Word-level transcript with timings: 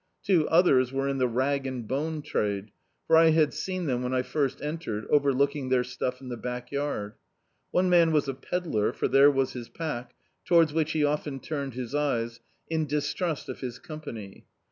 Two 0.23 0.49
others 0.49 0.91
were 0.91 1.07
in 1.07 1.19
the 1.19 1.27
rag 1.27 1.67
and 1.67 1.87
bone 1.87 2.23
trade, 2.23 2.71
for 3.05 3.15
I 3.15 3.29
had 3.29 3.53
seen 3.53 3.85
them 3.85 4.01
when 4.01 4.15
I 4.15 4.23
first 4.23 4.59
entered, 4.59 5.05
overlooking 5.11 5.69
their 5.69 5.83
stuff 5.83 6.21
in 6.21 6.29
the 6.29 6.37
backyard. 6.37 7.13
One 7.69 7.87
man 7.87 8.11
was 8.11 8.27
a 8.27 8.33
pedlar, 8.33 8.93
for 8.93 9.07
there 9.07 9.29
was 9.29 9.53
his 9.53 9.69
pack, 9.69 10.15
to 10.45 10.55
wards 10.55 10.73
which 10.73 10.93
he 10.93 11.05
often 11.05 11.39
turned 11.39 11.75
his 11.75 11.93
eyes, 11.93 12.39
in 12.67 12.87
distrust 12.87 13.47
of 13.47 13.59
his 13.59 13.77
company. 13.77 14.47